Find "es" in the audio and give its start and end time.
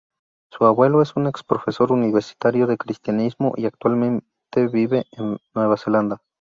1.03-1.15